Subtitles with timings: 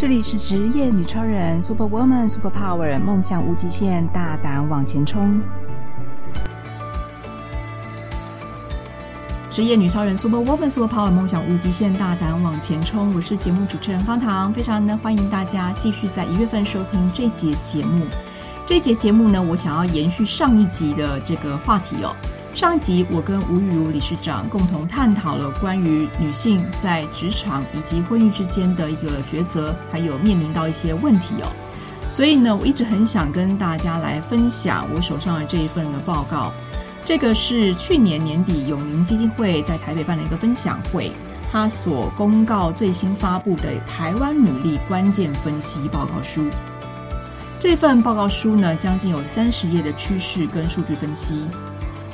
[0.00, 5.38] 这里是职业女超人，Super Woman，Super Power，梦想无极限，大胆往前冲。
[9.50, 13.14] 职业女超人，Super Woman，Super Power，梦想无极限，大胆往前冲。
[13.14, 18.06] 我是节目主持人方糖，非常的欢迎大家继续在一月份收听这节节目。
[18.64, 22.16] 这节节目呢，我想要延续上一集的这个话题哦。
[22.52, 31.46] 上集，我跟吴玉如理事长共同探讨了关于女性在职场以及婚姻之间的一个抉择，还有面临到一些问题哦。
[32.08, 36.52] 所以呢，我一直很想跟大家来分享我手上的这一份的报告。
[37.04, 41.12] 这个是去年年底永龄基金会在台北办的一个分享会，
[41.50, 46.44] 他所公告最新发布的台湾女力关键分析报告书。
[47.60, 51.46] 这份报告书呢，将近有三十页的趋势跟数据分析。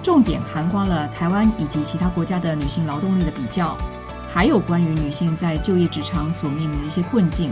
[0.06, 3.76] 重点涵盖了台湾以及其他国家的女性劳动力的比较，
[4.30, 7.50] 还有关于女性在就业职场所面临的一些困境，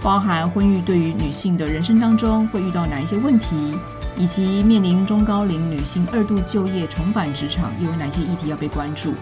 [0.00, 3.76] 包含婚育对于女性的人生当中会遇到哪一些问题，
[4.16, 9.12] 以及面临中高龄女性二度就业重返职场又有哪些议题要被关注。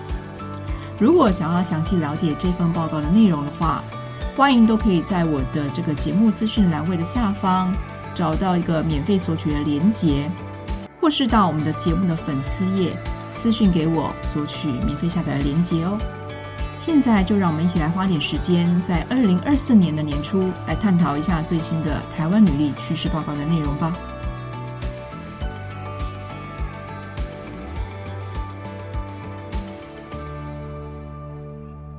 [1.01, 3.83] 如果想要详细了解这份报告的内容的话，
[4.37, 7.75] 欢迎都可以在我的这个节目资讯栏位的下方
[8.13, 10.31] 找到一个免费索取的连结。
[11.01, 12.97] 或是到我们的节目的粉丝页
[13.29, 15.99] 私讯给我索取免费下载的链接哦。
[16.79, 23.97] 现在就让我们一起来花点时间，在二零二四年的年初来探讨一下最新的台湾履历趋势报告的内容吧。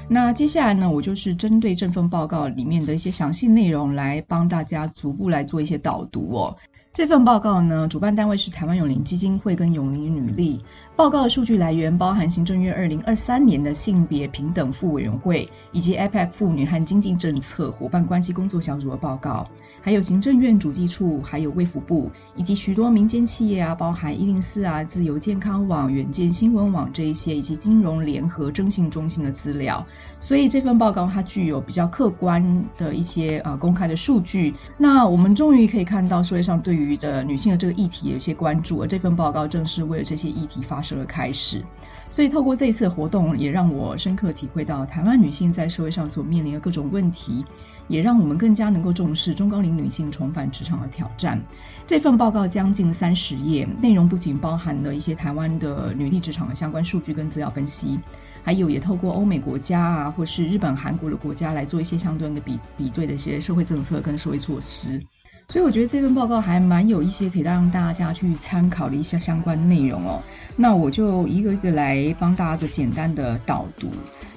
[0.10, 6.56] 那接下来呢，我就是针对这份报告里面的一些详细内容来帮大家逐步来做一些导读哦。
[6.98, 10.60] 这份报告呢，主办单位是台湾永龄基金会跟永龄女力。
[10.98, 19.48] 报告的数据来源包含行政院二零二三年的性别平等副委员会，以及 APEC 妇女和经济政策伙伴关系工作小组的报告，
[19.80, 29.86] 还有行政院主计处，还有卫福部，以及许多民间企业啊，包含一零四啊、自由健康网、远见新闻网这一些，以及金融联合征信中心的资料。
[30.20, 34.52] 所以这份报告它具有比较客观的一些呃公开的数据。
[34.80, 41.64] 那我们终于可以看到社会上对于的女性的这个议题有些关注，而这份报告正是为了这些议题发生的开始。
[42.10, 47.44] 所以透过这一次的活动，也让我深刻体会到台湾女性在社会上所面临的各种问题，
[47.90, 51.38] 也让我们更加能够重视中高龄女性重返职场的挑战。
[51.86, 58.00] 这份报告将近三十页，内容不仅包含了一些台湾的女力职场的相关数据跟资料分析，
[58.42, 65.04] 还有也透过欧美国家啊，或是日本、韩国的国家来做一些相对的比比对的一些社会政策跟社会措施。
[65.50, 70.22] 所以我觉得这份报告还蛮有一些可以让大家去参考的一些相关内容哦。
[70.58, 73.88] 那我就一个一个来帮大家做简单的导读。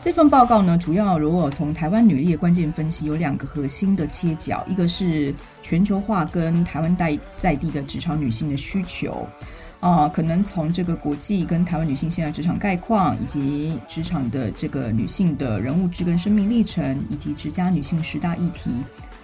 [0.00, 9.26] 这份报告呢，主要如果从台湾女力的关键分析，有两个核心的切角，一个是全球化跟台湾在在地的职场女性的需求
[9.80, 18.70] 啊、可能从这个国际跟台湾女性现在职场概况，以及职场的这个女性的人物志跟生命历程，以及职家女性十大议题。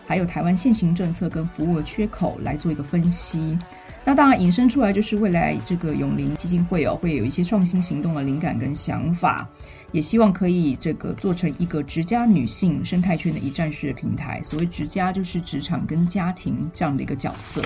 [0.07, 3.59] 还有台湾现行政策跟服务的缺口来做一个分析，
[4.05, 9.49] 那当然引申出来就是未来这个永龄基金会哦，会有一些创新行动的灵感跟想法，
[9.91, 14.41] 也希望可以这个做成一个职家女性生态圈的一站式的平台。
[14.45, 17.61] 所谓职家就是职场跟家庭这样的一个角色。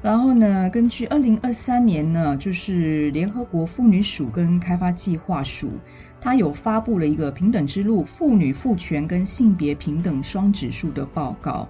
[0.00, 5.72] 然后呢，根据二零二三年呢，就是联合国妇女署跟开发计划署。
[6.20, 11.66] 他有发布了一个平等之路妇女赋权跟性别平等双指数的报告。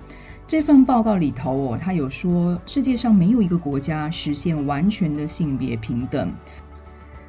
[0.47, 6.33] 这份报告里头哦，他有说世界上没有一个国家实现完全的性别平等。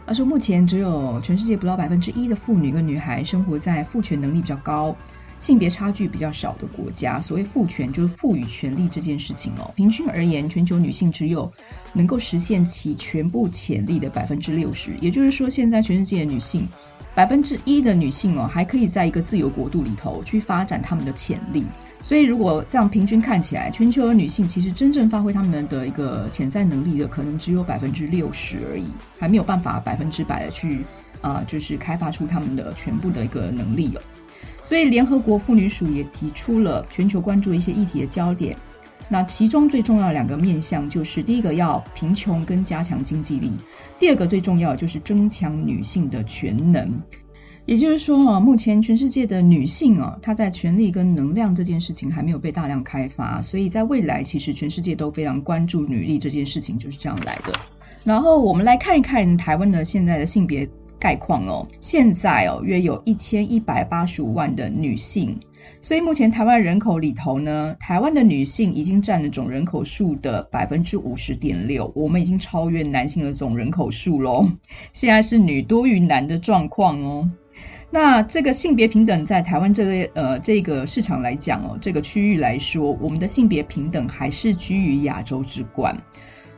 [0.07, 4.95] 他说目前只有全世界不到百分之一的妇女跟女孩生活在赋权能力比较高、
[5.37, 7.19] 性别差距比较少的国家。
[7.19, 9.69] 所谓赋权就是赋予权利这件事情哦。
[9.75, 11.51] 平均而言，全球女性只有
[11.91, 14.93] 能够实现其全部潜力的百分之六十。
[15.01, 16.65] 也就是说，现在全世界的女性。
[17.15, 21.65] 百分之一的女性哦，还可以在一个自由国度里头去发展她们的潜力。
[22.01, 28.85] 所以，如果这样平均看起来，全球的女性其实真正发挥她们的一个潜在能力的，可能只有百分之六十而已，
[29.19, 30.85] 还没有办法百分之百的去
[31.19, 34.01] 啊、就是开发出她们的全部的一个能力哦。
[34.63, 38.55] 所以，联合国妇女署也提出了全球关注一些议题的焦点。
[39.11, 43.49] 那其中最重要的两个面向就是：第一个要贫穷跟加强经济力；
[43.97, 46.89] 第二个最重要就是增强女性的全能。
[47.65, 57.53] 也就是说啊，目前全世界的女性啊，她在权力跟能量这件事情还没有被大量开发，所以在未来其实全世界都非常关注女力这件事情，就是这样来的。
[58.05, 60.67] 然后我们来看一看台湾的现在的性别
[60.99, 65.39] 概况哦，现在哦约有一千一百八十五万的女性。
[65.81, 74.45] 所以目前台湾人口里头呢，台湾的女性已经占了总人口数的百分之五十点六，我们已经超越男性的总人口数喽。
[74.91, 77.31] 现在是女多于男的状况哦。
[77.91, 85.97] 那这个性别平等在台湾这个呃这个市场来讲哦，这个区域来说，我们的性别平等还是居于亚洲之冠。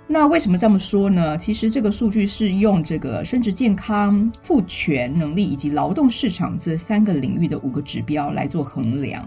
[0.08, 1.38] 那为什么这么说呢？
[1.38, 9.26] 其实这个数据是用这个生殖健康、父权能力以及劳动市场这三个领域的五个指标来做衡量。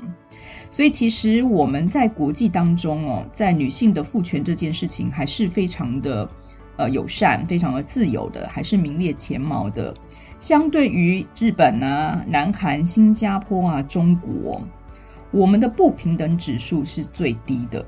[0.70, 6.28] 所以其实我们在国际当中哦，在女性的父权这件事情还是非常的
[6.76, 9.94] 呃友善、非常的自由的，还是名列前茅的。
[10.38, 14.62] 相对于日本啊、南韩、新加坡啊、中国，
[15.30, 17.86] 我们的不平等指数是最低的。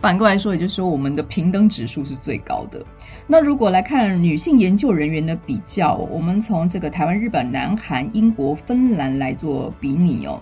[0.00, 2.84] 反过来说，也就是说，我们的平等指数是最高的。
[3.26, 10.40] 那如果来看女性研究人员的比较，我们从这个台湾、日本、南韩、英国、芬兰来做比拟哦，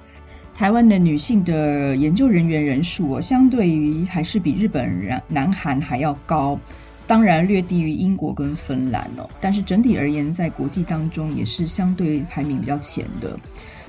[0.55, 6.59] 台湾的女性的研究人员人数哦，相对于还是比日本、南韩还要高。
[7.07, 13.39] 当然略低于英国跟芬兰哦，但是整体而言，在国际当中也是相对排名比较前的。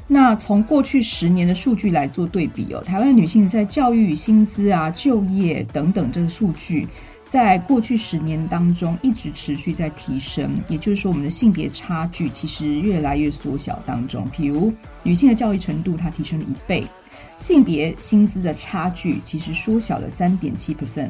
[0.08, 6.88] 那从过去十年的数据来做对比哦，台湾女性在教育、薪资啊、就业等等这个数据，
[7.28, 10.62] 在过去十年当中一直持续在提升。
[10.70, 14.28] 也就是说，我们的性别差距其实越来越缩小当中。
[14.32, 14.72] 比如
[15.02, 16.84] 女性的教育程度，它提升了一倍；
[17.38, 21.10] 性别薪资的差距其实缩小了三点七 percent。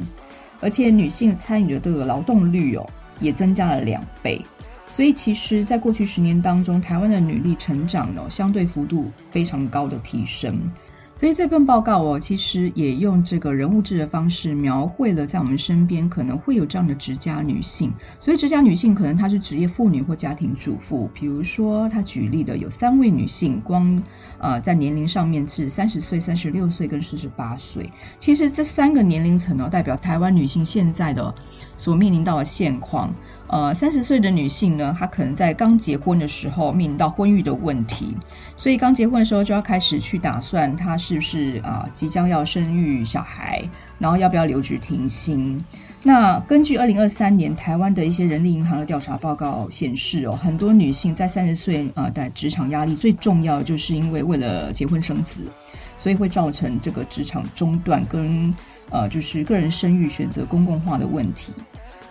[0.62, 2.89] 而且女性参与的这个劳动率哦，
[3.19, 4.39] 也增加了两倍，
[4.88, 10.60] 所以其实，在过去十年当中，台湾的女力成长呢，相对幅度非常高的提升。
[11.18, 17.90] 所以这份报告哦，其实也用这个人物志的方式描绘了在我们身边可能会有这样的职家女性。
[18.20, 21.10] 所以职家女性可能她是职业妇女或家庭主妇。
[21.14, 24.04] 比如说，她举例的有三位女性，光
[24.40, 27.90] 呃在年龄上面是三十岁、三十六岁跟四十八岁。
[28.20, 31.34] 其实这三个年龄层呢，代表台湾女性现在的
[31.78, 33.16] 所面临到的现况。
[33.47, 38.15] 呃，三十岁的女性呢，她可能在刚结婚的时候面临到婚育的问题，
[38.57, 43.63] 所以刚结婚的时候就要开始去打算，她是不是啊、即将要生育小孩，
[44.00, 45.63] 然后要不要留职停薪。
[46.01, 55.44] 那根据二零二三年台湾的一些人力银行的调查报告显示哦，很多女性在三十岁啊的职场压力最重要就是因为为了结婚生子，
[55.97, 58.53] 所以会造成这个职场中断跟
[58.89, 61.53] 呃就是个人生育选择公共化的问题。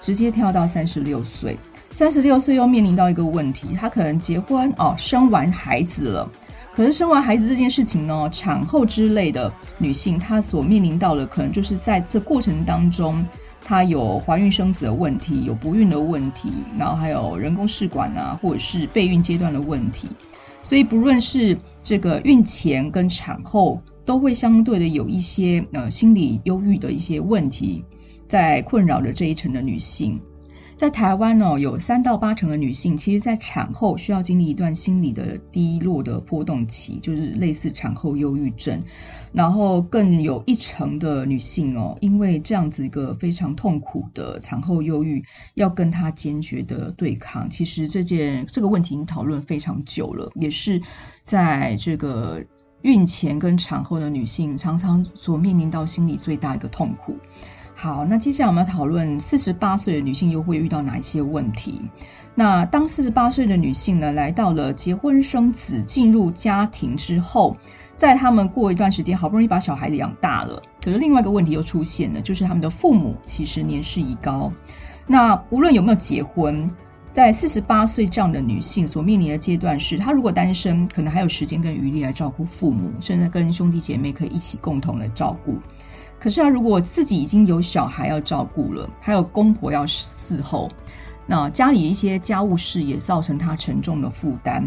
[0.05, 1.59] 直接跳到三十六岁，
[1.91, 6.31] 三十六岁又面临到一个问题，她可能结婚哦，生完孩子了，
[6.77, 13.25] 可是生完孩子这件事情呢，产后之类的女性，她所面临到的可能就是在这过程当中，
[13.65, 20.07] 她有怀孕生子的问题，有不孕的问题，然后还有人工试管啊，或者是备孕阶段的问题，
[20.63, 27.83] 所以不论是这个孕前跟产后，都会相对的有一些呃心理忧郁的一些问题。
[28.35, 30.21] 在困扰着这一层的女性，
[30.75, 38.83] 在台湾呢，有三到八成的女性，其实在产后需要经历一段心理的低落的波动期，就是类似产后忧郁症。
[39.33, 47.49] 然后更有一成的女性哦，因为这样子一个非常痛苦的产后忧郁，要跟她坚决的对抗。
[47.49, 50.83] 其实这件这个问题已经讨论非常久了，也是
[51.23, 52.45] 在这个
[52.83, 57.17] 孕前跟产后的女性常常所面临到心理最大一个痛苦。
[57.85, 61.83] 好，那接下来我们要讨论四十八岁的女性又会遇到哪一些问题？
[62.35, 67.55] 那当四十八岁的女性呢，来到了结婚生子、进入家庭之后，
[67.95, 74.51] 在他们过一段时间，好不容易把小孩子养大了，可是另外一个问题又出现了，就是他们的父母其实年事已高。
[75.07, 76.67] 那无论有没有结婚，
[77.13, 85.59] 在四十八岁这样的女性所面临的阶段是，她如果单身，可能还有时间跟余力来照顾父母，甚至跟兄弟姐妹可以一起共同的照顾。
[86.25, 90.71] 可是啊，如果自己已经有小孩要照顾了，还有公婆要伺候，
[91.27, 94.65] 那家里一些家务事也造成她沉重的负担。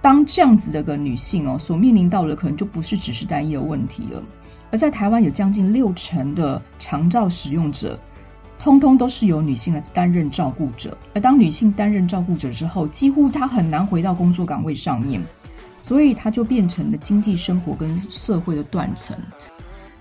[0.00, 4.22] 当这样子的个女性哦，所面临到的可能就不是只是单一的问题了。
[4.70, 8.00] 而在台湾有将近六成的长照使用者，
[8.58, 10.96] 通通都是由女性来担任照顾者。
[11.12, 15.22] 而当女性担任照顾者之后，几乎她很难回到工作岗位上面，
[15.76, 19.14] 所以她就变成了经济生活跟社会的断层。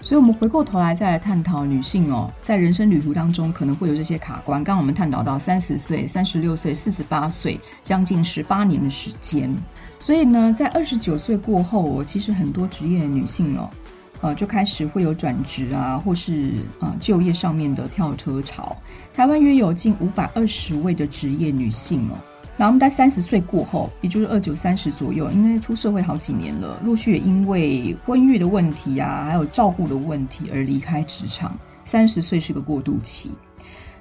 [0.03, 4.61] 所以，我们回过头来再来探讨女性哦，在人生旅途当中可能会有这些卡关。
[4.61, 9.49] 刚刚我们探讨到三十岁、三十六岁、四十八岁，将近十八年的时间。
[9.99, 13.69] 所以呢，在二十九岁过后，我其实很多职业的女性哦，
[14.19, 18.75] 呃，就开始会有转职啊，或是呃就业上面的跳车潮。
[19.13, 22.17] 台湾约有近五百二十位的职业女性哦，
[22.55, 31.57] 然后我们在三十岁过后，也就是二九三十左右，应该出社会好几年了，陆续也因为婚育的问题啊，还有照顾的问题而离开职场。
[31.83, 33.31] 三十岁是个过渡期。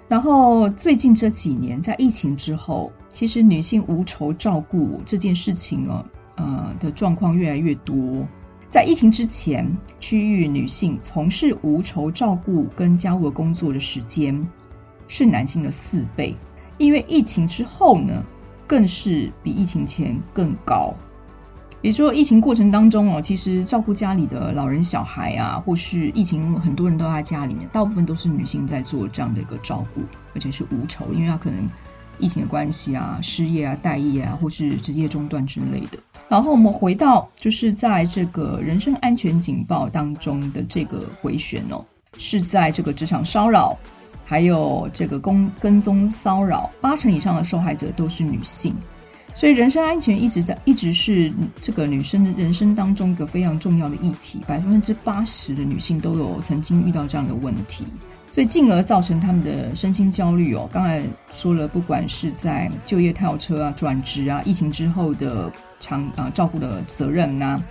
[0.06, 6.04] 然后最近这几年，在疫情之后，其实女性无酬照顾这件事情呢，
[6.36, 8.28] 呃的状况越来越多。
[8.68, 9.66] 在疫情之前，
[9.98, 14.46] 区域女性从事无酬照顾跟家务工作的时间
[15.08, 16.34] 是男性的四倍，
[16.76, 18.24] 因为疫情之后呢，
[18.72, 20.94] 更是比疫情前更高。
[21.82, 30.00] 也就是说，疫情过程当中哦，其实照顾家里的老人、小孩啊，或是疫情很多人都在家里面，大部分都是女性在做这样的一个照顾，
[30.34, 31.68] 而且是无酬，因为她可能
[32.18, 35.98] 疫情的关系啊，失业啊、待业啊，或是职业中断之类的。
[36.30, 41.84] 然后我们回到就是在这个人身安全警报当中的这个回旋哦，
[42.16, 43.76] 是在这个职场骚扰，
[44.32, 48.74] 还有这个跟跟踪骚扰，八成以上的受害者都是女性。
[49.34, 54.40] 所以，人身安全一直在一直是这个女生的人生当中一个非常重要的议题。
[54.46, 57.84] 百分之八十的女性都有曾经遇到这样的问题，
[58.30, 60.66] 所以进而造成他们的身心焦虑哦。
[60.72, 67.62] 刚才说了，不管是在就业跳车啊、转职啊、疫情之后的长啊照顾的责任呐、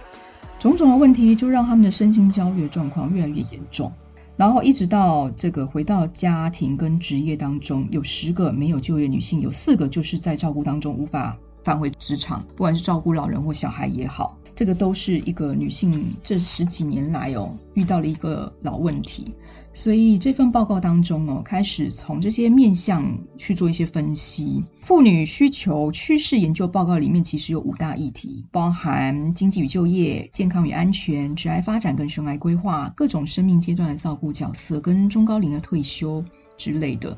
[0.60, 3.92] 种种的问题，就让他们的身心焦虑的状况越来越严重。
[4.38, 11.38] 然后一直到这个回到家庭跟职业当中，有十个没有就业女性，有四个就是在照顾当中无法。
[11.64, 19.32] 返回职场，不管是照顾老人或小孩也好，这个都是一个女性这十几年来哦遇到了一个老问题。
[19.74, 23.04] 所以这份报告当中哦，开始从这些面向
[23.38, 24.62] 去做一些分析。
[24.82, 36.24] 妇女需求趋势研究报告里面其实有五大议题，包含经济与就业、健康与安全、职涯发展跟生涯规划、各种生命阶段的照顾角色跟中高龄的退休
[36.58, 37.18] 之类的。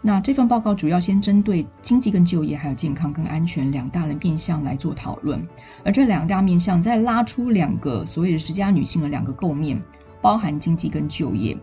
[0.00, 5.46] 那这份报告主要先针对经济跟就业，还有健康跟安全两大的面向来做讨论，
[5.84, 9.82] 而这两大面向再拉出两个所谓的职家女性的两个构面，
[10.22, 11.54] 包含经济跟就业、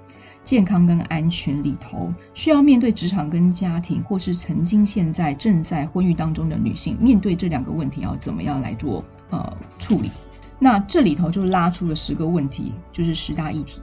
[0.48, 10.10] 健康跟安全里头，需要面对职场跟家庭，或是曾经现在正在婚育当中的女性，面对这两个问题要怎么样来做呃处理？
[10.58, 13.82] 那这里头就拉出了十个问题，就是十大议题。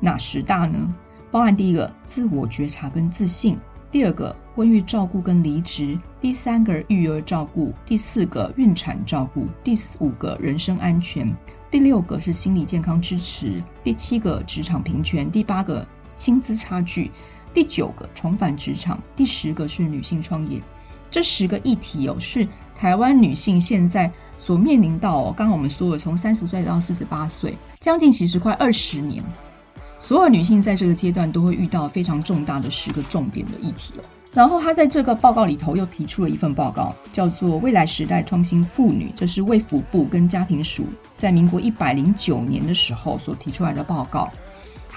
[0.00, 0.94] 哪十大呢？
[1.30, 3.58] 包含第一个自我觉察跟自信。
[3.90, 11.36] 第二个婚育照顾跟离职，第三个育儿照顾，第四个孕产照顾，第五个人身安全，
[11.70, 15.86] 第六个是心理健康支持，第七个职场平权，第八个
[16.18, 17.10] 薪资差距，
[17.54, 20.60] 第九个重返职场，第十个是女性创业。
[21.10, 22.46] 这十个议题哦，是
[22.76, 29.24] 台湾女性现在所面临到哦，刚刚我们说的从三十岁到四十八岁，将近其实快二十年。
[29.96, 34.04] 所有女性在这个阶段都会遇到非常重大的十个重点的议题哦。
[34.34, 44.30] 然后她在这个报告里头又提出了一份报告，叫做《未来时代创新妇女》，这是卫福部跟家庭署在民国一百零九年的时候所提出来的报告。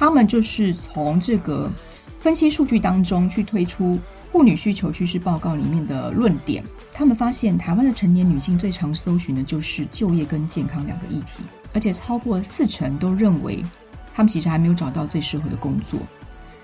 [0.02, 1.72] 他们就是从这个
[2.20, 6.64] 分析数据当中去推出妇女需求趋势报告里面的论点。
[6.92, 13.64] 他们发现，台湾的成年女性最常搜寻的就是就业跟健康两个议题，而且超过四成都认为。
[14.12, 16.00] 他们其实还没有找到最适合的工作，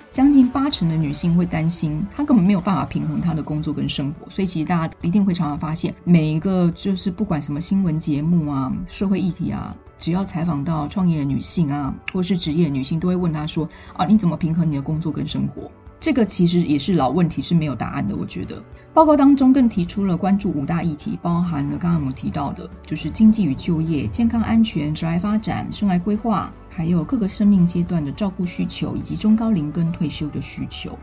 [0.09, 4.29] 将近八成的女性会担心，她根本没有办法平衡她的工作跟生活。
[4.29, 18.15] 所以，其实大家一定会常常发现，每一个就是不管什么新闻节目啊、社会议题啊，只要采访到创业女性啊，或是职业女性，都会问她说：“啊，你怎么平衡你的工作跟生活？”这个其实也是老问题，是没有答案的。
[18.15, 26.53] 我觉得报告当中更提出了关注五大议题，包含了刚刚我们提到的，就是经济与就业、健康安全、职业发展、生涯规划。
[26.77, 30.95] 还有各个生命阶段的照顾需求，以及中高龄跟退休的需求。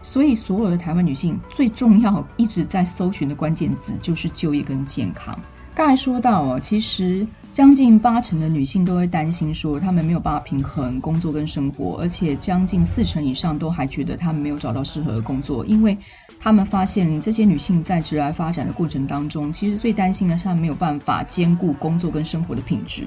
[0.00, 5.38] 所以，所有的台湾女性最重要一直在搜寻的关键字就是就业跟健康。
[5.74, 15.96] 刚才说到哦，其实将近八成的女性都会担心说，她们没有办法平衡工作跟生活，而且将近四成以上都还觉得她们没有找到适合的工作，因为
[16.38, 23.06] 她们发现这些女性在职涯发展的过程当中，其实最担心的是她们没有办法兼顾工作跟生活的品质。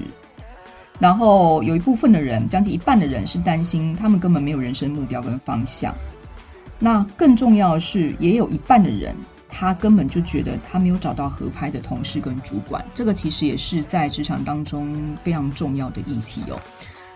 [0.98, 5.94] 然后有一部分的人，将近一半的人是担心他们根本没有人生目标跟方向。
[6.78, 9.16] 那更重要的是，也有一半的人，
[9.48, 12.84] 他根本就觉得他没有找到合拍的同事跟主管。
[12.94, 16.60] 这个其实也是在职场当中非常重要的议题哦。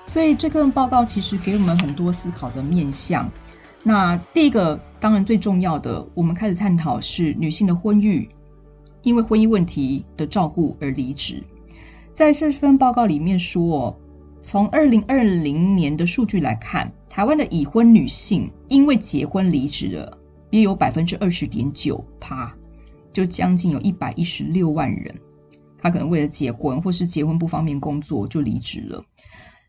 [0.07, 3.31] 所以这份报告其实给我们很多思考的面向。
[3.83, 8.29] 那第一个，当然最重要的，我们开始探讨是女性的婚育，
[9.03, 11.43] 因为婚姻问题的照顾而离职。
[12.19, 13.97] 在这份报告里面说，
[14.41, 20.19] 从二零二零年的数据来看，台湾的已婚女性因为结婚离职了，
[20.51, 22.53] 约有百分之二十点九趴。
[23.13, 25.15] 就将近有一百一十六万人，
[25.81, 29.01] 他可能为了结婚或是结婚不方便工作就离职了。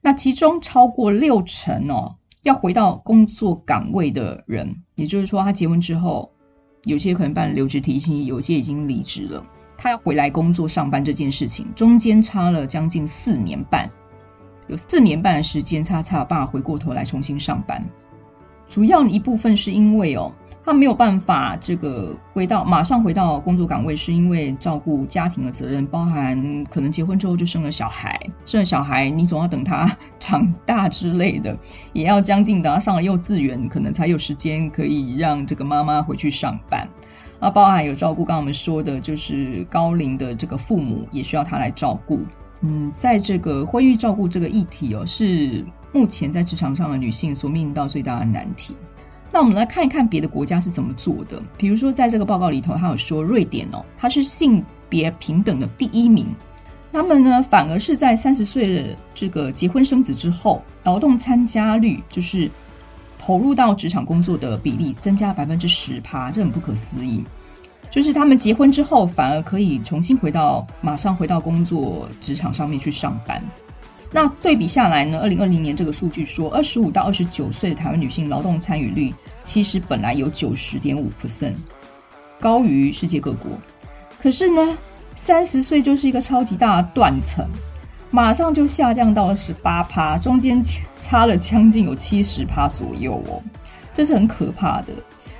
[0.01, 6.31] 那其中超过六成哦，要回到工作岗位的人，也就是说，他结婚之后，
[6.85, 9.45] 有些可能办留职停薪，有些已经离职了。
[9.81, 13.89] 他要回来工作上班这件事情，中间差了将近四年半，
[14.67, 17.81] 有四年半的时间，他才有办法回过头来重新上班。
[18.67, 20.31] 主要一部分是因为哦，
[20.63, 31.57] 他没有办法这个回到马上回到工作岗位，是因为照顾家庭的责任，包含可能结婚之后就生了小孩，生了小孩你总要等他长大之类的，
[31.93, 36.87] 也要将近等他上了幼稚园，可能才有时间可以让这个妈妈回去上班。
[37.39, 42.19] 啊，包含有照顾，刚刚我们说的就是高龄的这个父母，也需要他来照顾。
[42.61, 45.65] 嗯，在这个婚育照顾这个议题哦，是。
[45.91, 48.77] 目前在职场上的女性所面临到最大的难题。
[49.31, 51.41] 那我们来看一看别的国家是怎么做的。
[51.57, 56.27] 比如说，在这个报告里头，他有说瑞典哦，它是性别平等的第一名。
[56.91, 62.51] 他们呢，反而是在三十岁的这个结婚生子之后，劳动参加率就是
[63.19, 67.23] 投入到职场工作的比例增加百分之十趴，这很不可思议。
[67.91, 73.43] 就是他们结婚之后，反而可以重新回到马上回到工作职场上面去上班。
[74.11, 75.19] 那对比下来呢？
[75.21, 81.53] 二零二零年这个数据说，二十五到二十九岁的台湾女性劳动参与率其实本来有九十点五 percent，
[82.39, 83.51] 高于世界各国。
[84.19, 84.77] 可是呢，
[85.15, 87.47] 三十岁就是一个超级大的断层，
[88.11, 90.61] 马上就下降到了十八趴，中间
[90.97, 93.41] 差了将近有七十趴左右哦，
[93.93, 94.93] 这是很可怕的。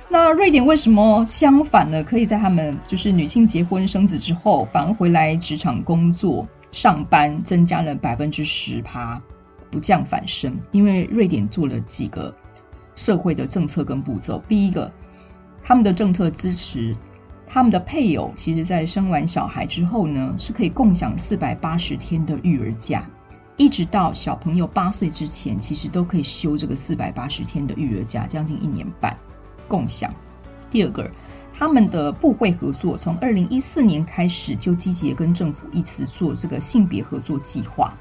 [0.08, 2.02] 那瑞典为什么相反呢？
[2.02, 6.46] 可以在他们就是女性结婚生子之后，反而回来职场工作？
[6.72, 9.20] 上班增加了百分之十趴，
[9.72, 10.56] 不降反升。
[10.70, 12.32] 因为瑞典做了几个
[12.94, 14.40] 社会的政策跟步骤。
[14.46, 14.88] 第一个，
[15.60, 16.94] 他们的政策支持
[17.52, 23.10] 他们的配偶，其实在生完小孩之后呢，是可以共享四百八十天的育儿假，
[23.56, 29.16] 一直到小朋友八岁之前，其实都可以休这个四百八十天的育儿假，将近一年半
[29.66, 30.14] 共享。
[30.70, 31.10] 第二个。
[31.52, 37.94] 他们的部会合作从二零一四年开始就积极跟政府一起做这个性别合作计划。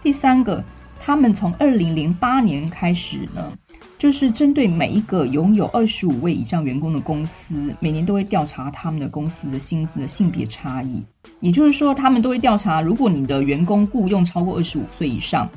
[0.00, 0.64] 第三个，
[0.98, 3.52] 他们从二零零八年开始呢，
[3.98, 11.04] 就是针对每一个拥有二十五位以上员工的公司，每年都会调查他们的公司的薪资的性别差异。
[11.40, 15.50] 也就是说，他们都会调查，如果你的员工雇佣超过二十五岁以上，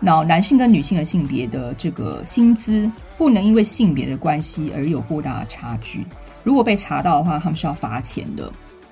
[0.00, 6.04] 那男性跟女性的性别的这个薪资不能因为性别的关系而有过大的差距。
[6.42, 8.50] 如果被查到的话，他们是要罚钱的。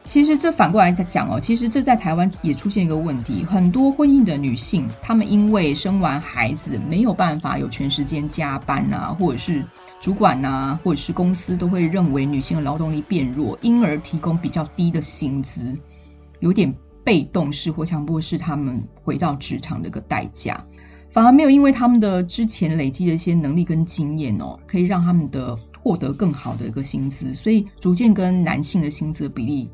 [0.08, 9.62] 其实这反过来在讲哦，其实这在台湾也出现一个问题，很多婚姻的女性，她们因为生完孩子没有办法有全时间加班啊，或者是
[10.00, 15.76] 主管啊，或者是公司都会认为女性的劳动力变弱，因而提供比较低的薪资，
[16.40, 20.64] 有点被动式或强迫式，他们回到职场的一个代价，
[21.10, 25.54] 反而没有因为他们的之前累积的一些能力跟经验哦，可以让他们的。
[25.80, 29.70] 获得更好的一个薪资，所以逐渐跟男性的薪资的比例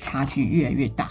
[0.00, 1.10] 差距越来越大。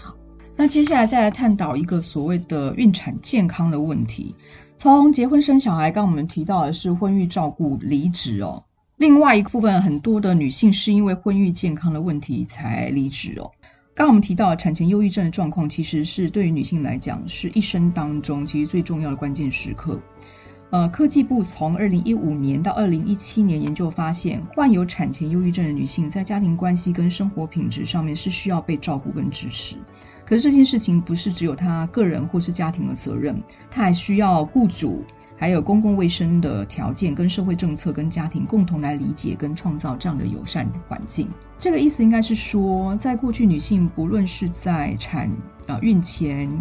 [0.55, 4.33] 那接下来再来探讨一个所谓的孕产健康的问题。
[4.77, 8.63] 从结婚生小孩，刚我们提到的是婚育照顾离职哦，
[8.97, 13.51] 另外一部分很多的女性是因为婚育健康的问题才离职哦。
[13.93, 19.97] 刚我们提到产前忧郁症的状况，其实是对于女性来讲是一生当中其实最重要的关键时刻。
[20.71, 29.77] 呃，科技部从二零一五年到二零一七年研究发现，患有产前忧郁症的女性在家庭关系跟生活品质上面是需要被照顾跟支持。
[30.25, 35.05] 可是这件事情不是只有她个人或是家庭的责任，她还需要雇主、
[35.37, 41.29] 还有公共卫生的条件跟社会政策跟家庭共同来理解跟创造这样的友善环境。
[41.59, 45.29] 这个意思应该是说，在过去女性不论是在产
[45.67, 46.51] 呃孕前、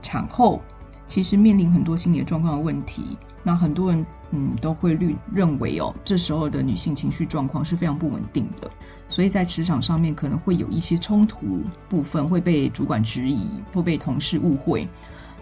[0.00, 0.62] 产后，
[1.06, 3.02] 其实面临很多心理状况的问题。
[3.48, 8.70] 那很多人嗯都会认认为哦，这时候的女性情绪状况是非常不稳定的，
[9.08, 14.86] 所以在职场上面可能会有一些冲突部分会被主管质疑，会被同事误会。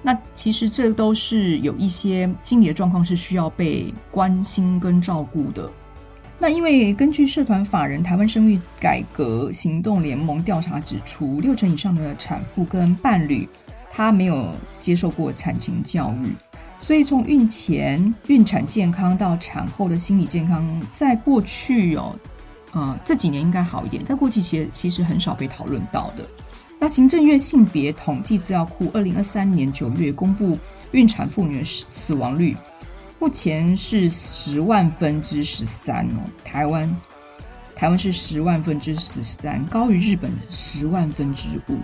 [0.03, 5.69] 那其实这都是有一些心理的状况是需要被关心跟照顾的。
[6.39, 13.49] 那因为根据社团法人台湾生育改革行动联盟调查指出，六成以上的产妇跟伴侣
[13.91, 16.31] 他没有接受过产前教育。
[16.79, 22.15] 所以，从孕前、孕产健康到产后的心理健康，在过去哦，
[22.73, 24.05] 呃，这几年应该好一点。
[24.05, 26.25] 在过去，其实其实很少被讨论到的。
[26.79, 30.59] 那行政院性别统计资料库二零二三年九月公布，
[30.93, 32.55] 孕产妇女的死亡率
[33.19, 36.21] 目前是十万分之十三哦。
[36.45, 36.95] 台湾
[37.75, 41.79] 台湾是十万分之十三，高于日本十万分之五。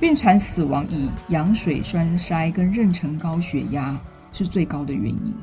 [0.00, 3.98] 孕产死亡以羊水栓塞跟妊娠高血压
[4.36, 5.34] 是最高的原因。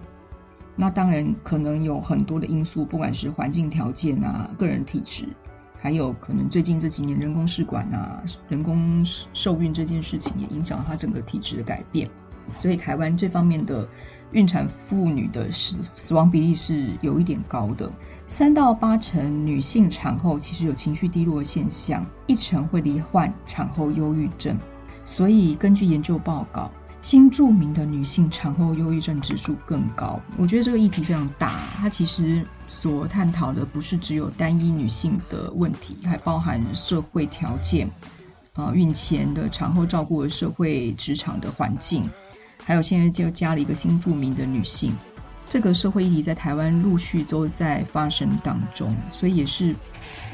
[0.76, 5.28] 那当然可能有很多的因素，不管是环境条件啊、个人体质，
[5.80, 12.10] 还有可能最近这几年人工试管啊、人工受孕这件事情也影响了她整个体质的改变。
[12.58, 13.88] 所以台湾这方面的
[14.32, 17.92] 孕产妇女的死死亡比例是有一点高的，
[18.28, 24.58] 三到八成女性产后其实有情绪低落的现象，一成会罹患产后忧郁症。
[25.06, 26.72] 所以根据研究报告。
[27.04, 31.60] 新著名的女性产后忧郁症指数更高，我觉得这个议题非常大。
[31.76, 37.92] 它其实所探讨的不是只有单一女性的问题，还包含社会条件，
[38.54, 42.10] 啊，孕前的产后照顾的社会职场的环境，
[42.64, 44.96] 还有现在就加了一个新著名的女性。
[45.50, 49.76] 这个社会议题在台湾陆续都在发生当中，所以也是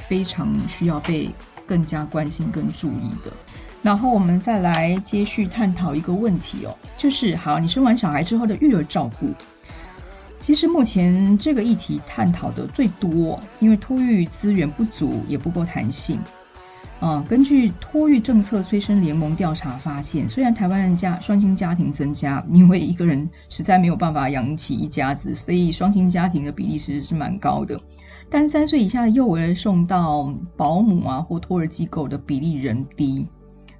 [0.07, 1.31] 非常需要被
[1.65, 3.33] 更加关心跟注意的。
[3.81, 9.31] 然后我们再来接续探讨一个问题哦，就是好，你生完小孩之后的育儿照顾，
[10.37, 16.19] 其实目前这个议题探讨的最多，因为托育资源不足也不够弹性。
[16.99, 27.79] 啊，根据托育政策催生联盟调查发现，虽然台湾的家双亲家庭增加，因为一个人实在没有办法养起一家子，所以双亲家庭的比例其实是蛮高的，
[28.29, 33.25] 但三岁以下的幼儿送到保姆啊或托儿机构的比例仍低。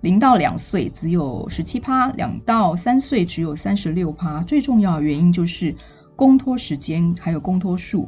[0.02, 4.42] 零到两岁只有十七趴，两到三岁只有三十六趴。
[4.44, 5.76] 最重要的原因就是
[6.16, 8.08] 公托时间，还有公托数，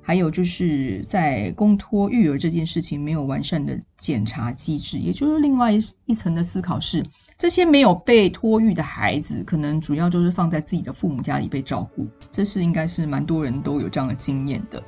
[0.00, 4.98] 还有就是在公托育儿这件事情没有完善的检查机制。
[4.98, 7.04] 也就是另外一一层的思考是，
[7.36, 12.06] 这些没有被托育的孩子，可能主要就是放在自己的父母家里被照顾。
[12.30, 14.80] 这是应该是蛮多人都有这样的经验的。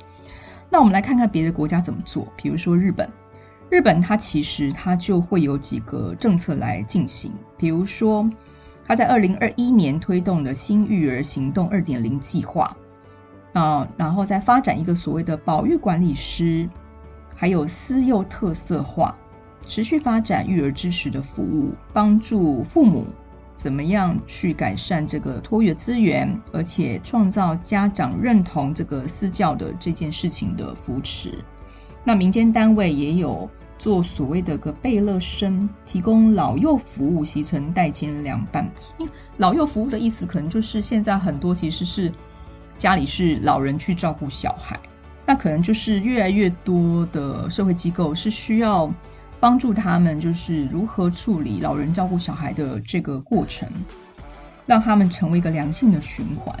[0.69, 3.09] 那我们来看看别的国家怎么做，比如说日本。
[3.69, 8.29] 日本它其实它就会有几个政策来进行，比如说，
[8.87, 12.75] 它在二零二一年推动的新育儿行动二点零计划
[13.53, 16.69] 啊，然后再发展一个所谓的保育管理师，
[17.35, 19.17] 还有私幼特色化，
[19.67, 23.07] 持续发展育儿支持的服务，帮助父母
[23.55, 31.33] 怎么样去改善这个托育资源，而且创造家长认同这个私教的这件事情的扶持。
[32.07, 38.69] 那民间单位也有做所谓的个贝乐生，提供老幼服务，形成代兼凉拌。
[38.99, 42.11] 因为老幼服务的意思，可能就是现在很多其实是
[42.77, 44.79] 家里是老人去照顾小孩，
[45.25, 48.89] 那可能就是越来越多的社会机构是需要
[49.39, 53.67] 帮助他们，就是如何处理老人照顾小孩的这个过程，
[54.67, 56.55] 让他们成为一个良性的循环。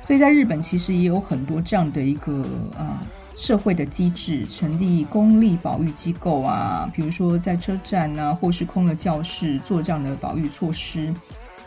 [0.00, 2.42] 所以在日本，其实也有很多这样的一个
[2.76, 3.06] 啊。
[3.38, 11.14] 社会的机制，成立公立保育机构啊，比如说在车站啊，或是空的教室做这样的保育措施，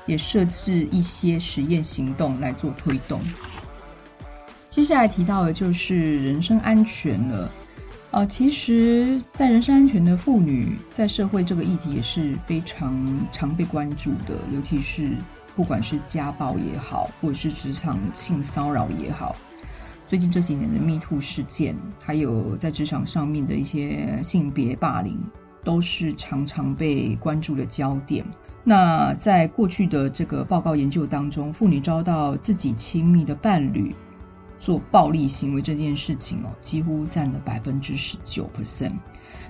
[0.06, 3.22] 也设置一些实验行动来做推动。
[4.70, 7.50] 接下来提到的就是人身安全了。
[8.12, 12.94] 呃，其实，在人身安全的妇女，在社会这个议题也是非常
[13.32, 15.12] 常被关注的，尤其是
[15.56, 19.34] 不管是家暴也好，或者是职场性骚扰也好。
[20.12, 25.18] 最近这几年的 MeToo 事件，还有在职场上面的一些性别霸凌，
[25.64, 28.26] 都是常常被关注的焦点。
[28.62, 33.96] 那在过去的这个报告研究当中，妇女遭到自己亲密的伴侣
[34.60, 38.92] 做暴力行为这件事情哦，几乎占了百分之十九 percent。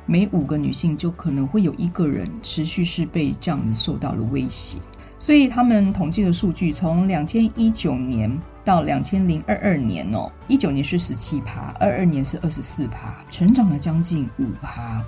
[0.05, 4.77] 每五个女性就可能会有一个人持续是被这样子受到了威胁。
[5.17, 8.39] 所以他们统计的数据，从两千一九年。
[8.63, 15.03] 到两千零二二年哦，一九年是十七趴，二二年是二十四趴，成长了将近五趴。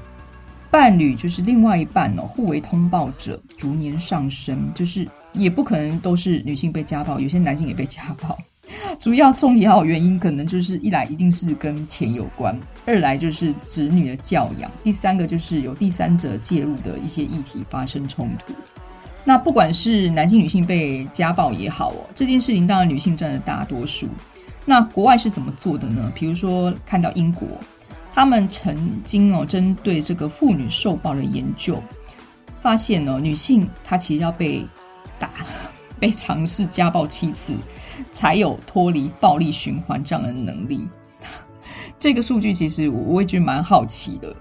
[0.71, 8.37] 伴侣就是另外一半哦，互为通报者逐年上升，就是也不可能都是女性被家暴，有些男性也被家暴。
[8.99, 18.53] 主要重要原因可能就是一来一定是跟钱有关，二来就是子女的教养，第三个就是有第三者介入的一些议题发生冲突。
[19.25, 24.07] 那不管是男性、女性被家暴也好哦，这件事情当然女性占了大多数。
[24.65, 26.11] 那国外是怎么做的呢？
[26.13, 27.47] 比如说看到英国，
[28.13, 31.81] 他们曾经哦针对这个妇女受暴的研究，
[32.61, 34.65] 发现哦女性她其实要被
[35.19, 35.29] 打、
[35.99, 37.53] 被尝试家暴七次，
[38.11, 40.87] 才有脱离暴力循环这样的能力。
[41.99, 44.35] 这个数据其实我也觉得蛮好奇的。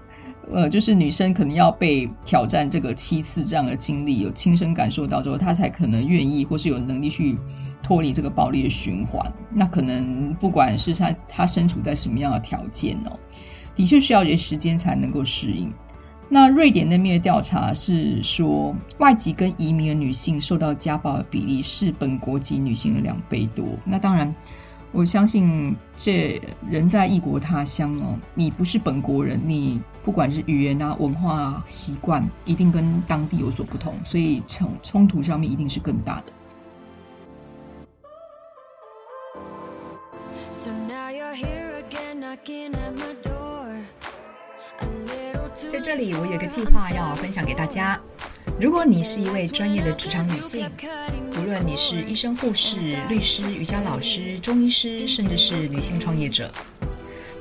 [0.51, 7.37] 呃，就是女生可能要被挑战这个七次这样的经历，有亲身感受到之后，她才可能愿意或是有能力去
[7.81, 9.31] 脱离这个暴力的循环。
[9.49, 13.17] 那可能不管是她她身处在什么样的条件哦，
[13.75, 15.71] 的确需要一些时间才能够适应。
[16.29, 23.65] 那瑞典那边的调查是说，外籍跟移民的女性受到家暴的比例是本国籍女性的两倍多。
[23.85, 24.33] 那当然，
[24.93, 36.31] 我相信这人在异国他乡哦，你不是本国人，你不管是语言啊、文化啊、习惯，一定跟当地有所不同，所以冲冲突上面一定是更大的。
[45.67, 47.99] 在这里，我有一个计划要分享给大家。
[48.59, 50.69] 如果你是一位专业的职场女性，
[51.37, 52.77] 无论你是医生、护士、
[53.09, 56.51] 律师、瑜伽老师、中医师，甚至是女性创业者，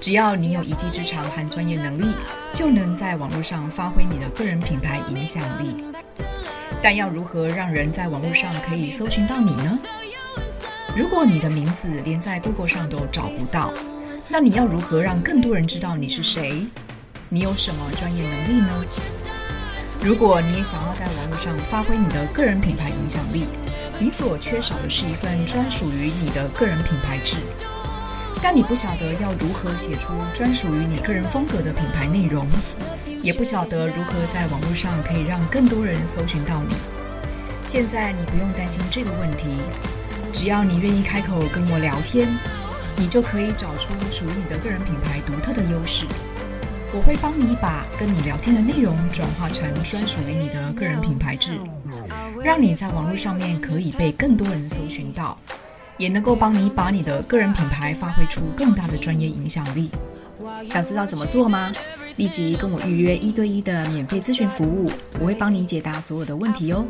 [0.01, 2.15] 只要你有一技之长和专业能力，
[2.55, 5.85] 就能在网络上发挥你的个人品牌影响力。
[6.83, 9.79] 但要如何让人在网络上可以搜寻到你呢？
[10.97, 13.73] 如果你的名字连在 Google 上都找不到，
[14.29, 16.67] 那你要如何让更多人知道你是谁？
[17.29, 18.85] 你有什么专业能力呢？
[20.05, 23.47] 如果你也想要在网络上发挥你的个人品牌影响力，
[24.01, 27.37] 你所缺少的是一份专属于你的个人品牌志。
[28.43, 32.49] 但你不晓得要如何写出专属于你个人风格的品牌内容，
[33.23, 36.75] 也不晓得如何在网络上可以让更多人搜寻到你。
[37.65, 39.61] 现在你不用担心这个问题，
[40.33, 42.29] 只要你愿意开口跟我聊天，
[42.97, 46.07] 你就可以找出属于你的个人品牌独特的优势。
[46.95, 51.59] 我会帮你把跟你聊天的内容转化成专属于你的个人品牌志，
[52.45, 55.39] 让你在网络上面可以被更多人搜寻到，
[55.97, 59.91] 也能够帮你把你的个人品牌发挥出更大的专业影响力。
[60.69, 61.73] 想知道怎么做吗？
[62.17, 66.85] 立即跟我预约一对一的免费咨询服务，我会帮你解答所有的问题哦。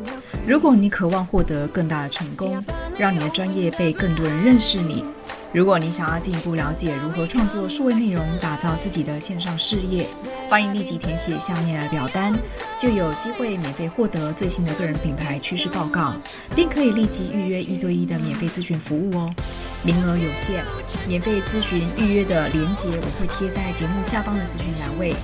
[0.45, 2.61] 如果你渴望获得更大的成功，
[2.99, 5.05] 让你的专业被更多人认识你。
[5.53, 10.09] 如果你想要进一步了解如何创作数位内容，打造自己的线上事业，
[10.49, 12.35] 欢迎立即填写下面的表单，
[12.79, 16.15] 就有机会免费获得最新的个人品牌趋势报告，
[16.57, 19.35] 并可以立即预约一对一的免费咨询服务哦。
[19.83, 20.65] 名额有限，
[21.07, 25.15] 免费咨询预约的链接我会贴在节目下方的咨询栏位，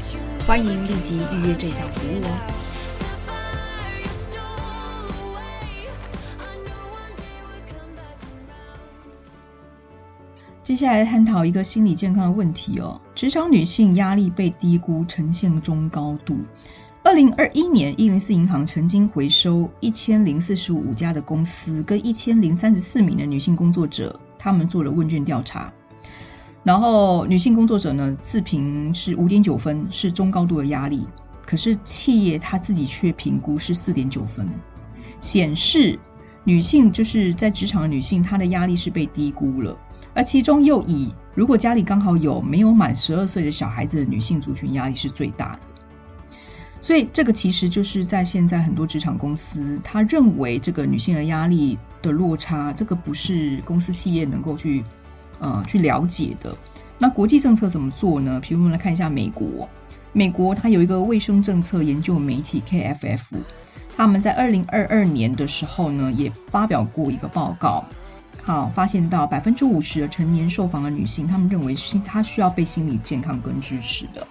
[0.47, 2.68] 欢迎立即预约这项服务哦。
[10.69, 16.37] 接下来探讨一个心理健康的问题哦，职场女性压力被低估，呈现中高度。
[17.03, 25.73] 二零二一年，一零四银行曾经回收一千零四十五家的公司跟一千零三十四名的女性工作者，他们做了问卷调查，
[26.63, 31.09] 然后女性工作者呢自评是五点九分，是中高度的压力，
[31.47, 34.47] 可是企业她自己却评估是四点九分，
[35.19, 35.99] 显示
[36.45, 39.75] 女性就是在职场的女性，她的压力是被低估了。
[40.19, 45.61] 而其中又以如果家里刚好有没有满十二岁的小孩子的女性族群压力是最大的，
[46.81, 54.85] 所以这个其实就是在现在很多职场公司，他认为这个女性的压力的落差，这个不是公司企业能够去
[55.39, 56.53] 呃去了解的。
[56.99, 58.41] 那国际政策怎么做呢？
[58.41, 59.69] 比如我们来看一下美国，
[60.13, 63.23] 美国它有一个卫生政策研究媒体 KFF，
[63.97, 67.85] 他们在二零二二年的时候呢，也发表过一个报告。
[68.49, 74.27] 好，发现到百分之五十的成年受访的女性，她们认为心她需要被心理健康跟支持的。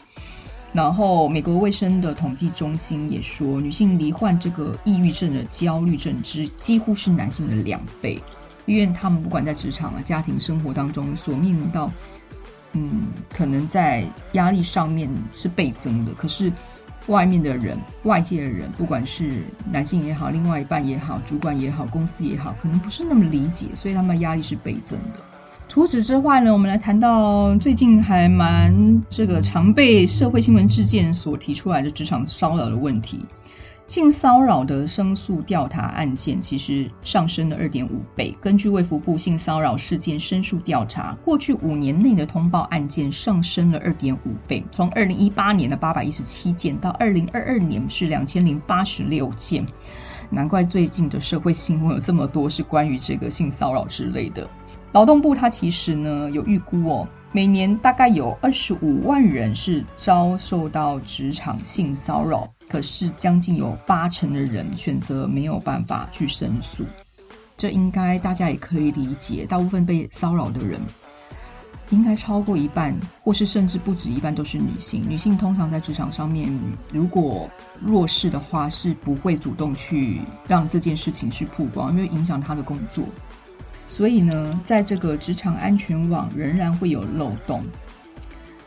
[0.74, 8.20] 然后，美国卫生的统计中心也说，女性罹患这个抑郁症的焦虑症之几乎是男性的两倍，
[8.66, 11.92] 因为他们不管在职场啊、家庭生活当中所面临到，
[12.72, 16.52] 嗯，可能在压力上面是倍增的，可是。
[17.08, 25.20] 外面的人，外界的人，不管是男性也好，另外一半也好，主管也好，公司也好，可能不是那么理解，所以他们的压力是倍增的。
[25.70, 33.20] 除此之外呢，我们来谈到最近还蛮这个常被社会新闻事件所提出来的职场骚扰的问题。
[33.88, 38.38] 性骚扰的申诉调查案件其实上升了二点五倍。
[38.42, 49.66] 根据卫福部性骚扰事件申诉调查，过去五年内的通报案件上升了二点五倍，从二零一八年的八百一十七件到二零二二年是两千零八十六件。
[50.30, 54.46] 难怪最近的社会新闻有这么多是关于这个性骚扰之类的。
[54.92, 57.08] 劳动部它其实呢有预估哦。
[57.34, 66.84] 每年大概有二十五万人是遭受到职场性骚扰，可是将近有八成的人选择没有办法去申诉。
[67.58, 70.80] 这应该大家也可以理解，大部分被骚扰的人
[71.90, 75.06] 应该超过一半，或是甚至不止一半都是女性。
[75.08, 76.52] 女性通常在职场上面，
[76.94, 77.50] 如果
[77.82, 83.04] 弱势的话，是不会主动去让这件事情去曝光，因为影响她的工作。
[83.88, 87.64] 所以呢，在这个职场安全网仍然会有漏洞。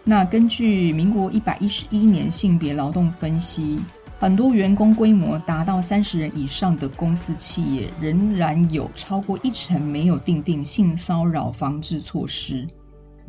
[0.03, 3.79] 那根据民国一百一十一年性别劳动分析，
[4.19, 12.67] 很多员工规模达到三十人以上的公司企业，仍然有超过一成没有订定性骚扰防治措施。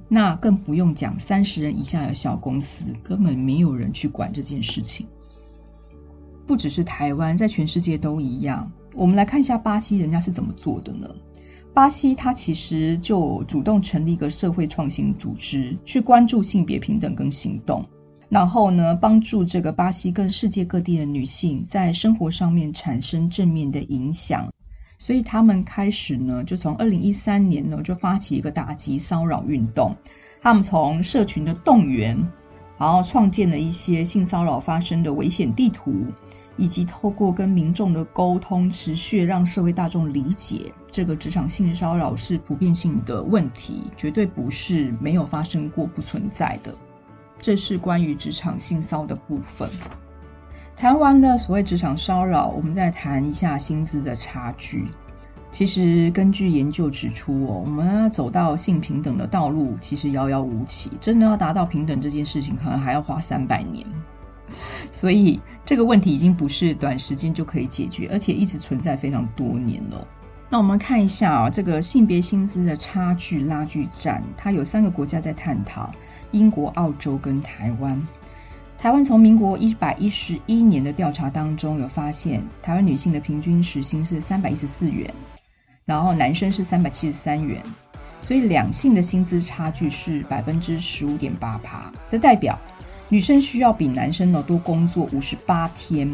[0.08, 5.06] 那更不用讲三十人以下的小公司，根本没有人去管这件事情。
[6.47, 8.69] 不只是台湾，在全世界都一样。
[8.93, 11.08] 我们来看一下巴西，人家是怎么做的呢？
[11.73, 17.86] 巴西它其实就主动成立一个社会创新组织，去关注性别平等跟行动，
[18.27, 24.49] 然后呢，帮助这个巴西跟世界各地的女性在生活上面产生正面的影响。
[24.97, 29.95] 所以他们开始呢，就从二零一三年呢，就发起一个打击骚扰运动。
[30.41, 32.15] 他们从社群的动员，
[32.77, 36.05] 然后创建了一些性骚扰发生的危险地图。
[36.62, 46.71] 以及透过跟民众的沟通，持续让社会大众理解这个职场性骚扰是普遍性的问题，绝对不是没有发生过、不存在的。
[47.39, 49.67] 这是关于职场性骚的部分。
[50.76, 54.86] 谈完了所谓职场骚扰，我们再谈一下薪资的差距。
[55.50, 60.91] 其实根据研究指出哦，我们要走到性平等的道路，其实遥遥无期。
[61.02, 63.84] 真的要达到平等这件事情，可能还要花三百年。
[64.91, 70.07] 所以这个问题已经不是短时间就可以解决，而且一直存在非常多年了。
[70.49, 75.89] 那我们看一下啊，这个性别薪资的差距拉锯战，它有三个国家在探讨：
[76.31, 77.97] 英国、澳洲跟台湾。
[78.77, 85.13] 台湾从民国一百一十一年的调查当中有发现，台湾女性的平均时薪是三百一十四元，
[85.85, 87.63] 然后男生是三百七十三元，
[88.19, 92.59] 所以两性的薪资差距是百分之十五点八趴，这代表。
[93.12, 96.10] 女生需要比男生呢多工作五十八天，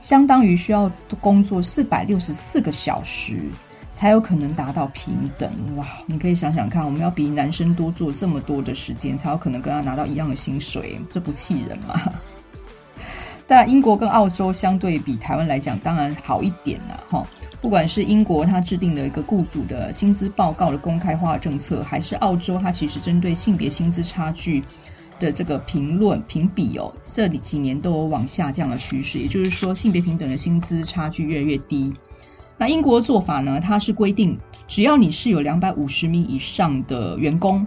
[0.00, 3.38] 相当于需要工作四百六十四个小时，
[3.92, 5.48] 才有可能达到平等。
[5.76, 11.94] 哇，你可以想想看，我们要比男生多做这么多的时间，才有可能跟他拿到一样的薪水，这不气人吗？
[13.46, 17.00] 但英国跟澳洲相对比台湾来讲，当然好一点啦。
[17.08, 17.24] 哈。
[17.60, 24.64] 不管是英国它制定的一个雇主的薪资报告的公开化政策，还是澳洲它其实针对性别薪资差距。
[25.26, 31.92] 的这个评论评比哦，这里几年都有往下降的趋势，也就是说性别平等的薪资差距越来越低。
[32.58, 33.60] 那英国做法呢？
[33.60, 37.66] 它是规定，只要你是有两百五十名以上的员工，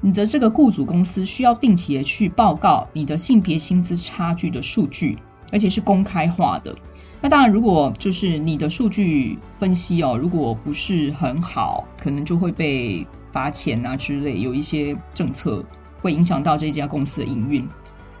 [0.00, 5.18] 你的这个雇主公司需要定期的去报告你的性别薪资差距的数据，
[5.50, 6.74] 而且是公开化的。
[7.20, 15.64] 那当然，如果就是你的数据分析哦，如果不是很好，可能就会被罚钱啊之类，有一些政策。
[16.02, 17.66] 会影响到这家公司的营运。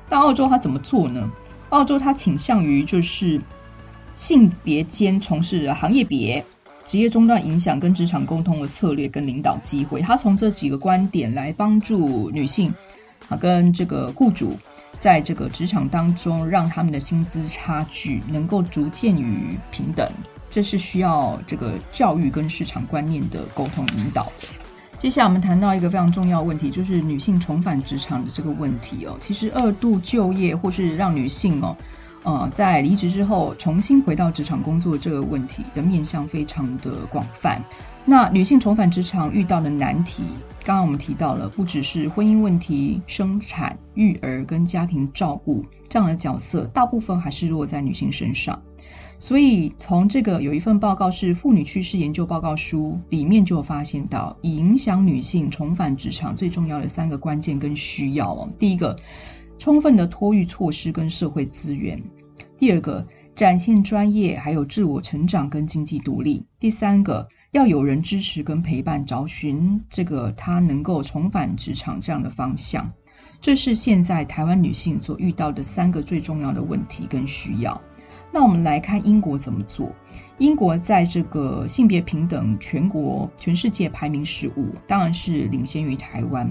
[0.08, 1.30] 那澳洲它怎么做呢？
[1.70, 3.40] 澳洲它倾向于就是
[4.14, 6.44] 性别间从事行业别、
[6.84, 10.00] 职业中断影响跟职场沟通的策略跟领导机会。
[10.00, 12.72] 它从这几个观点来帮助女性
[13.28, 14.56] 啊跟这个雇主
[14.96, 20.06] 在这个职场当中，让他们的薪资差距能够逐渐与平等。
[20.50, 24.46] 这是需要这个教育跟市场观念的沟通引导的。
[25.02, 29.16] 接下来我们谈到一个非常重要问题，就是女性重返职场的这个问题哦。
[29.18, 31.76] 其实二度就业或是让女性哦，
[32.22, 37.60] 呃，在离职之后重新回到职场工作这个问题的面向非常的广泛。
[38.04, 40.22] 那女性重返职场遇到的难题，
[40.64, 48.56] 刚刚我们提到了，不只是婚姻问题、生产、育儿跟家庭照顾这样的角色，大部分还是落在女性身上。
[49.22, 58.50] 所以，从这个有一份报告是《妇女趋势研究报告书》里面就发现到，影响女性重返职场最重要的三个关键跟需要哦。
[58.58, 58.98] 第一个，
[59.56, 62.00] 充分的托育措施跟社会资源；
[62.58, 72.92] 第二个，展现专业还有自我成长跟经济独立；第三个，要有人支持跟陪伴，找寻这个她能够重返职场这样的方向。
[73.40, 77.80] 这是现在台湾女性所遇到的三个最重要的问题跟需要。
[78.32, 79.92] 那我们来看英国怎么做。
[80.38, 86.50] 英国在这个性别平等全国全世界排名十五，当然是领先于台湾。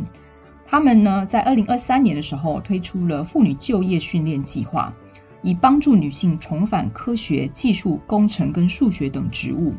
[0.66, 4.94] 他们呢，在二零二三年的时候推出了妇女就业训练计划，
[5.42, 9.74] 以帮助女性重返科学、技术、工程跟数学等职务。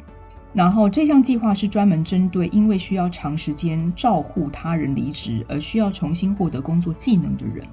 [0.52, 7.66] 然后这项计划是专门针对因为需要长时间照护他人离职而需要重新获得工作技能的人。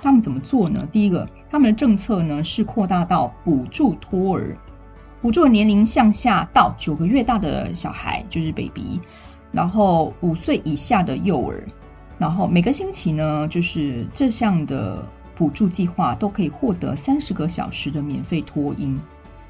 [0.00, 0.86] 他们怎么做呢？
[0.92, 4.56] 第一个，他们的政策呢是扩大到补助托儿，
[5.20, 9.00] 补助年龄向下到九个月大的小孩，就是 baby，
[9.50, 11.66] 然后五岁以下的幼儿，
[12.18, 19.00] 然后每个星期呢，就是这项的补助计划都可以获得三十个小时的免费托婴，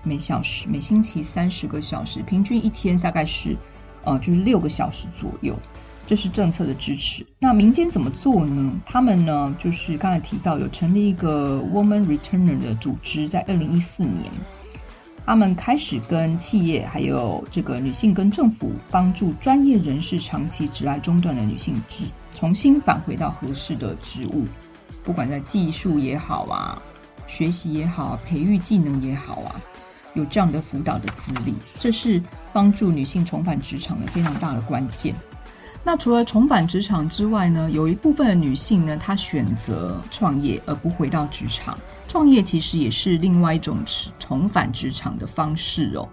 [0.02, 3.56] 每小时每星期三十个小时，平均一天大概是
[4.04, 5.54] 呃就是六个小时左右。
[6.06, 7.26] 这是政策的支持。
[7.40, 8.72] 那民间怎么做呢？
[8.86, 14.30] 他们呢，就是刚才提到有成立一个 Woman Returner 的组织，在二零一四年，
[15.26, 24.44] 他们开始跟企业还有这个女性跟政府帮助专业人士长期职涯中断的女性职重新返回到合适的职务，
[25.02, 26.80] 不管在技术也好啊，
[27.26, 29.56] 学习也好，培育技能也好啊，
[30.14, 35.12] 有这样的辅导的资历，这是帮助女性重返职场的非常大的关键。
[35.86, 41.78] 那除了重返职场之外呢，有一部分的女性呢，她选择创业而不回到职场。
[42.08, 43.78] 创业其实也是另外一种
[44.18, 46.08] 重返职场的方式哦。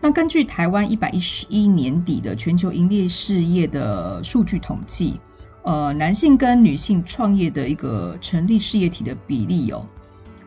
[0.00, 5.20] 那根据台湾一百一十一年底的全球营业事业的数据统计，
[5.62, 9.86] 呃，男性跟女性创业的一个成立事业体的比例哦。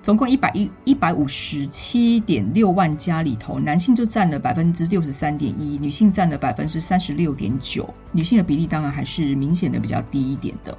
[0.06, 7.91] 总共一百一一百五十七点六万家里头，男性就占了百分之六十三点一，女性占了百分之三十六点九。
[8.12, 10.78] 女性的比例当然还是明显的比较低一点的。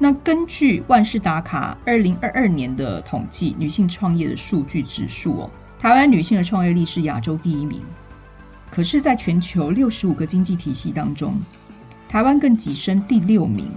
[0.00, 7.80] 那根据万事达卡二零二二年的统计，女性创业的数据指数哦，台湾女性的创业力是亚洲第一名。
[8.68, 11.40] 可是，在全球六十五个经济体系当中，
[12.08, 13.70] 台湾更跻身第六名。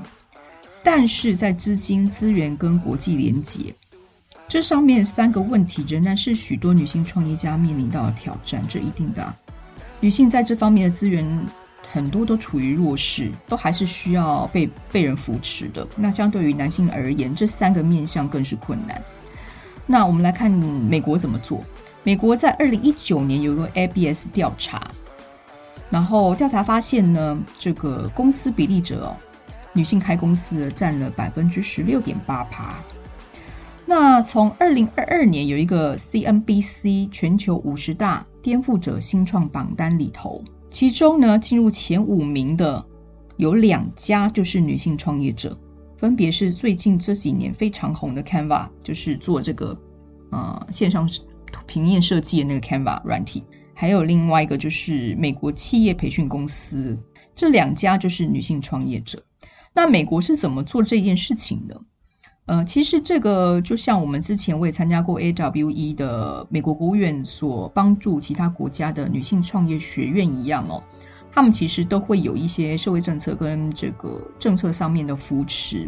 [0.82, 3.76] 但是在资金、资源跟国际连结。
[4.50, 9.36] 这上面三个问题仍然是许多女性创业家面临到的挑战，这一定的。
[10.00, 11.24] 女性在这方面的资源
[11.88, 15.88] 很多都处于弱势，都还是需要被被人扶持的。
[15.96, 19.00] 那相对于男性而言，这三个面向更是困难。
[19.86, 21.64] 那我们来看美国怎么做。
[22.02, 24.90] 美国在二零一九年有一个 ABS 调查，
[25.92, 29.16] 然后调查发现呢，这个公司比例者哦，
[29.74, 32.76] 女性开公司占了百分之十六点八趴。
[33.90, 42.86] 那从二零二二年有一个 CNBC 全球五十大颠覆者新创榜单里头，其中呢进入前五名的
[43.38, 45.58] 有两家就是女性创业者，
[45.98, 49.76] 分别是最近这几年非常红的 Canva，就是做这个
[50.30, 51.10] 呃线上
[51.66, 56.96] 平面设计的那个 Canva 软体，还有另外一个就是美国企业培训公司，
[57.36, 59.24] 这两家就是女性创业者。
[59.74, 61.82] 那美国是怎么做这件事情的？
[62.50, 70.82] 呃，其实这个就像我们之前我也参加过 AWE 的美国国务院所帮助其他国家的女性创业学院一样哦，
[71.32, 75.88] 他们其实都会有一些社会政策跟这个政策上面的扶持。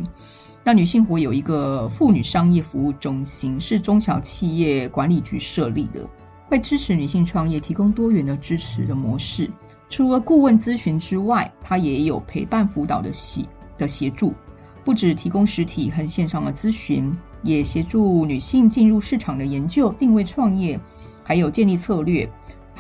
[0.64, 6.08] 那女性会有一个妇女商业服务中心，是中小企业管理局设立的，
[6.48, 9.50] 会支持女性创业，提供多元的支持的模式。
[9.90, 13.44] 除了顾问咨询之外，它也有陪伴辅导的协
[13.80, 14.36] 的协助。
[14.84, 20.80] 不只提供实体和线上的咨询，也协助女性进入市场的研究、定位创业，
[21.24, 22.30] 还有建立策略，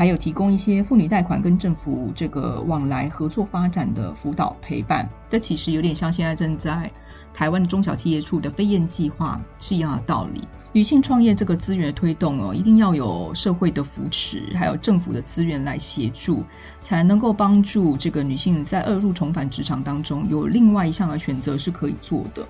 [0.02, 5.08] 还有提供一些妇女贷款跟政府这个往来合作发展的辅导陪伴。
[5.30, 6.92] 这其实有点像现在正在
[7.32, 10.42] 台湾中小企业处的飞燕计划是一样的道理。
[10.74, 16.44] 女性创业这个资源的推动哦，一定要有社会的扶持，还有政府的资源来协助，
[16.82, 22.44] 才能够帮助这个女性在二度重返职场当中有另外一项的选择是可以做的。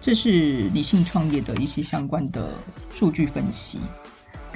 [0.00, 2.54] 这是女性创业的一些相关的
[2.94, 3.80] 数据分析。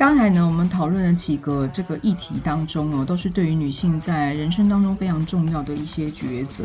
[0.00, 6.64] 刚才呢，我们讨论了几个这个议题当中哦，都是对于女性在人生当中非常重要的一些抉择。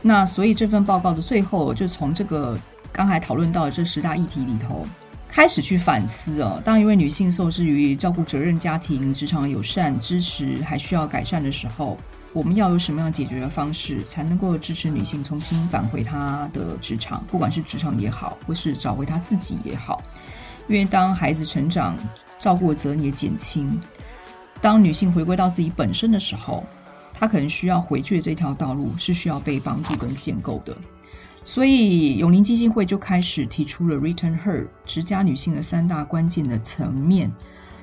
[0.00, 2.56] 那所以这份报告的最后，就从这个
[2.92, 4.86] 刚才讨论到的这十大议题里头。
[5.26, 11.98] 开始去反思哦，当一位女性受制于照顾责任、家庭、职场友善支持还需要改善的时候，
[12.32, 20.00] 我们要有什么样解决的方式，才能够支持女性重新返回她的职场，不管是职场也好，或是找回她自己也好。
[20.68, 21.96] 因为当孩子成长，
[22.38, 23.80] 照顾的责任也减轻，
[24.60, 26.64] 当女性回归到自己本身的时候，
[27.12, 30.76] 她可能需要回去的这条道路是需要被帮助跟建构的。
[31.44, 37.32] 所以，永龄基金会就开始提出了 Return Her 职家女性的三大关键的层面，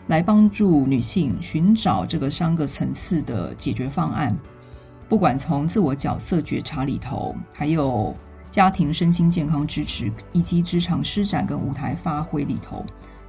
[0.08, 4.38] 来帮助女性寻找这个三个层次的解决方案。
[5.10, 8.16] 不管从自我角色觉察里头，还有
[8.52, 12.86] 家庭身心健康支持，以及职场施展跟舞台发挥里头，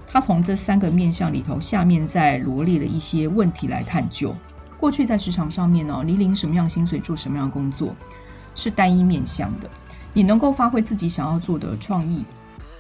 [0.07, 4.35] 他从这三个面向里头，下面再罗列了一些问题来探究。
[4.79, 7.95] 过去在职场上面呢，你领什么样薪水，做什么样的工作，
[8.55, 9.69] 是单一面向的。
[10.13, 12.25] 你能够发挥自己想要做的创意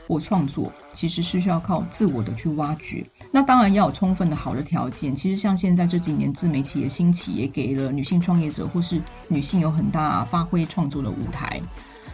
[0.06, 3.04] 或创作，其实是需要靠自我的去挖掘。
[3.30, 5.14] 那当然要有充分的好的条件。
[5.14, 11.60] 其实像现在这几年自媒体的兴起，也给了女性创业者或是女性有很大发挥创作的舞台。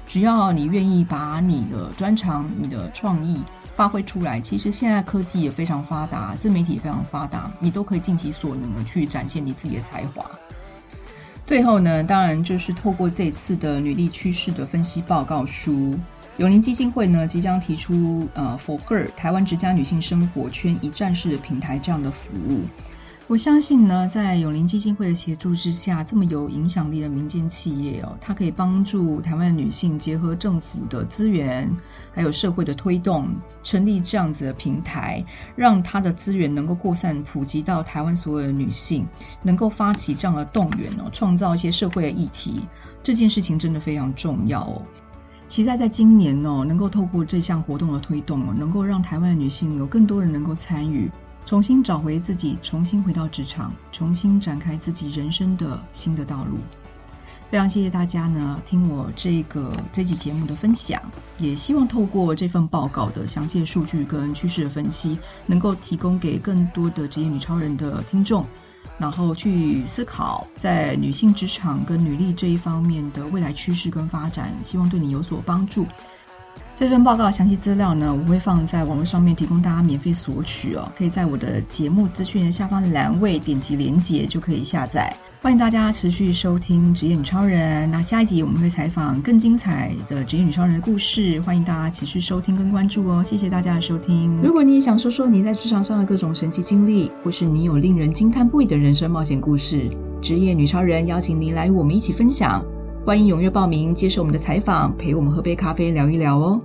[0.06, 3.40] 只要你愿意把你的专长、你的创意
[3.74, 10.24] 发挥出来，其实现在科技也非常发达，自媒体也非常发达，你都可以尽其所能的去展现你自己的才华。
[11.44, 15.98] 最后呢，当然就是透过这次的女力趋势的分析报告书，
[16.36, 22.60] 永龄基金会呢即将提出呃 For Her 台湾职家女性生活圈一站式的平台这样的服务。
[23.32, 31.66] 我相信呢，在永龄基金会的协助之下，这么有影响力的民间企业哦，它可以帮助台湾女性结合政府的资源，
[32.12, 33.30] 还有社会的推动，
[33.62, 35.24] 成立这样子的平台，
[35.56, 39.06] 让它的资源能够扩散普及到台湾所有的女性，
[39.42, 42.68] 能够发起这样的动员哦，创造一些社会的议题。
[43.02, 44.82] 这件事情真的非常重要哦。
[45.46, 51.10] 期待在今年哦，能够透过这项活动的推动哦，能够让台湾的女性有更多人能够参与。
[51.44, 56.58] 重新找回自己，重新回到职场，重新展开自己人生的新的道路。
[57.50, 61.02] 非常谢谢大家呢，听我这个这期节目的分享，
[61.38, 68.46] 也希望透过这份报告的详细数据跟趋势的分析，能够提供给更多的职业女超人的听众，
[68.96, 75.86] 然后去思考在女性职场跟女力这一方面的未来趋势跟发展，希望对你有所帮助。
[76.82, 80.90] 这份报告详细资料呢，我会放在网络上面提供大家免费索取哦。
[80.98, 85.14] 可以在我的节目资讯的下方栏位点击连结就可以下载。
[85.40, 93.22] 欢迎大家持续收听《职业女超人》，那下一集我们会采访更精彩的职业女超人的故事，欢迎大家持续收听跟关注哦。
[93.22, 94.36] 谢谢大家的收听。
[94.42, 99.88] 如果你也想说说你在职场上的各种神奇经历，或是你有令人惊叹不已的人生冒险故事，
[100.20, 102.60] 职业女超人邀请您来与我们一起分享。
[103.06, 106.60] 欢迎踊跃报名，接受我们的采访，陪我们喝杯咖啡聊一聊哦。